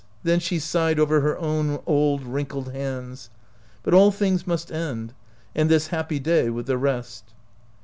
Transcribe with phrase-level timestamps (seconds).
[0.23, 3.29] then she sighed over her own old wrinkled hands.
[3.83, 5.13] But all things must end,
[5.53, 7.35] and this happy day with the rest.